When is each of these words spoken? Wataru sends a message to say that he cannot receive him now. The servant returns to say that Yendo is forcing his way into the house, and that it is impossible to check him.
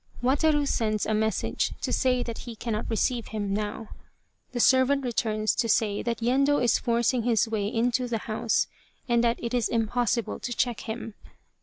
Wataru 0.23 0.67
sends 0.67 1.05
a 1.05 1.13
message 1.13 1.75
to 1.79 1.93
say 1.93 2.23
that 2.23 2.39
he 2.39 2.55
cannot 2.55 2.89
receive 2.89 3.27
him 3.27 3.53
now. 3.53 3.89
The 4.51 4.59
servant 4.59 5.05
returns 5.05 5.53
to 5.53 5.69
say 5.69 6.01
that 6.01 6.23
Yendo 6.23 6.57
is 6.57 6.79
forcing 6.79 7.21
his 7.21 7.47
way 7.47 7.67
into 7.67 8.07
the 8.07 8.17
house, 8.17 8.65
and 9.07 9.23
that 9.23 9.37
it 9.43 9.53
is 9.53 9.69
impossible 9.69 10.39
to 10.39 10.53
check 10.55 10.79
him. 10.79 11.13